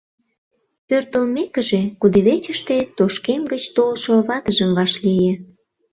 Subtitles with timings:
[0.87, 5.33] Пӧртылмекыже, кудвечыште тошкем гыч толшо ватыжым вашлие.